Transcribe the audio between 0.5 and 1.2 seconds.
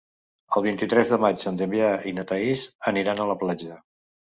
El vint-i-tres